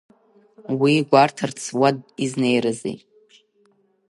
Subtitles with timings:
[0.81, 1.89] Уи гәарҭарц уа
[2.23, 2.97] изнеирызи?